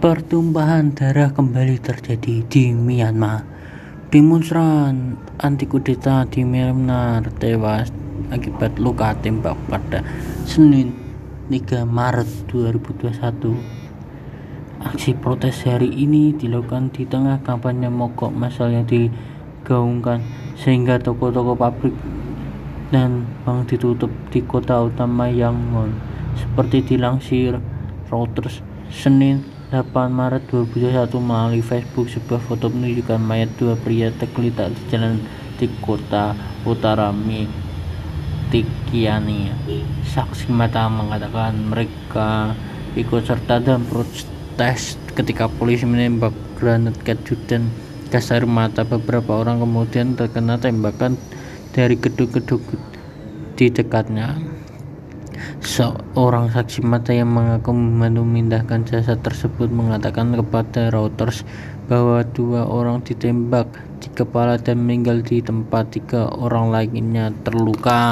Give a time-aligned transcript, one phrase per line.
[0.00, 3.44] Pertumpahan darah kembali terjadi di Myanmar.
[4.08, 7.92] Demonstran anti kudeta di Myanmar tewas
[8.32, 10.00] akibat luka tembak pada
[10.48, 10.96] Senin
[11.52, 13.80] 3 Maret 2021.
[14.80, 20.24] Aksi protes hari ini dilakukan di tengah kampanye mogok masal yang digaungkan
[20.56, 21.92] sehingga toko-toko pabrik
[22.90, 25.94] dan bank ditutup di kota utama Yangon
[26.34, 27.60] seperti dilansir
[28.10, 28.58] Reuters
[28.90, 35.22] Senin 8 Maret 2021 melalui Facebook sebuah foto menunjukkan mayat dua pria tergeletak di jalan
[35.62, 36.34] di kota
[36.66, 37.54] utara Mitikiani.
[40.10, 42.58] Saksi mata mengatakan mereka
[42.98, 47.70] ikut serta dalam protes ketika polisi menembak granat keju dan
[48.10, 48.82] gas air mata.
[48.82, 51.14] Beberapa orang kemudian terkena tembakan
[51.70, 52.58] dari gedung-gedung
[53.54, 54.49] di dekatnya.
[55.58, 61.42] Seorang saksi mata yang mengaku membantu memindahkan jasad tersebut mengatakan kepada Reuters
[61.90, 63.66] bahwa dua orang ditembak
[63.98, 68.10] di kepala dan meninggal di tempat, tiga orang lainnya terluka.